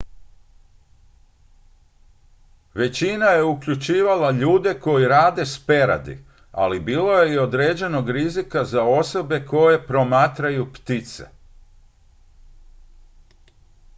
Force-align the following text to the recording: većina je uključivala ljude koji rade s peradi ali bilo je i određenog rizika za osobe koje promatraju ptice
većina 2.73 3.25
je 3.25 3.43
uključivala 3.43 4.31
ljude 4.31 4.73
koji 4.79 5.07
rade 5.07 5.45
s 5.45 5.59
peradi 5.65 6.17
ali 6.51 6.79
bilo 6.79 7.13
je 7.19 7.33
i 7.33 7.37
određenog 7.37 8.09
rizika 8.09 8.65
za 8.65 8.83
osobe 8.83 9.45
koje 9.45 9.87
promatraju 9.87 10.73
ptice 10.73 11.27